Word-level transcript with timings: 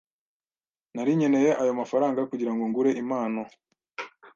Nari 0.93 1.11
nkeneye 1.17 1.51
ayo 1.61 1.71
mafaranga 1.79 2.27
kugirango 2.29 2.63
ngure 2.69 2.91
impano. 3.01 3.41